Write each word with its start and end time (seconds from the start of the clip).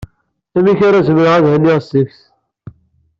Amek 0.57 0.79
ar 0.87 0.95
zemreɣ 1.07 1.33
ad 1.37 1.45
henniɣ 1.53 1.79
seg-s? 1.83 2.19